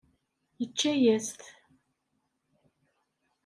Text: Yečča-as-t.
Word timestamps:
Yečča-as-t. 0.59 1.39